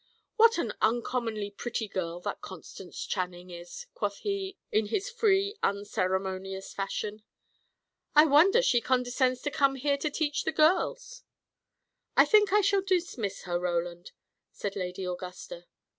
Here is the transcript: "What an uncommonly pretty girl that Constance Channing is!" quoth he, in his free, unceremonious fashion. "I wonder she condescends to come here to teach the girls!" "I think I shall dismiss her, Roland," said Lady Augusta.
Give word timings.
"What 0.35 0.57
an 0.57 0.73
uncommonly 0.81 1.51
pretty 1.51 1.87
girl 1.87 2.19
that 2.21 2.41
Constance 2.41 3.05
Channing 3.05 3.51
is!" 3.51 3.85
quoth 3.93 4.17
he, 4.21 4.57
in 4.71 4.87
his 4.87 5.11
free, 5.11 5.59
unceremonious 5.61 6.73
fashion. 6.73 7.21
"I 8.15 8.25
wonder 8.25 8.63
she 8.63 8.81
condescends 8.81 9.43
to 9.43 9.51
come 9.51 9.75
here 9.75 9.97
to 9.99 10.09
teach 10.09 10.43
the 10.43 10.51
girls!" 10.51 11.21
"I 12.17 12.25
think 12.25 12.51
I 12.51 12.61
shall 12.61 12.81
dismiss 12.81 13.43
her, 13.43 13.59
Roland," 13.59 14.11
said 14.51 14.75
Lady 14.75 15.05
Augusta. 15.05 15.67